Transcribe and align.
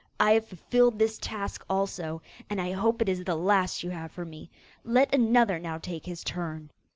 I 0.19 0.31
have 0.31 0.47
fulfilled 0.47 0.97
this 0.97 1.19
task 1.19 1.63
also, 1.69 2.23
and 2.49 2.59
I 2.59 2.71
hope 2.71 3.03
it 3.03 3.07
is 3.09 3.23
the 3.23 3.35
last 3.35 3.83
you 3.83 3.91
have 3.91 4.11
for 4.11 4.25
me; 4.25 4.49
let 4.83 5.13
another 5.13 5.59
now 5.59 5.77
take 5.77 6.07
his 6.07 6.23
turn. 6.23 6.71